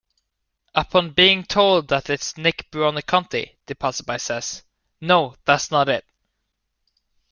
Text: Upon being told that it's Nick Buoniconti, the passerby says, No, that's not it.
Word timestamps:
Upon 0.73 1.11
being 1.11 1.43
told 1.43 1.89
that 1.89 2.09
it's 2.09 2.35
Nick 2.35 2.71
Buoniconti, 2.71 3.57
the 3.67 3.75
passerby 3.75 4.17
says, 4.17 4.63
No, 4.99 5.35
that's 5.45 5.69
not 5.69 5.89
it. 5.89 6.03